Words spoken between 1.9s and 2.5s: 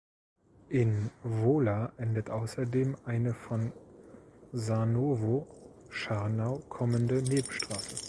endet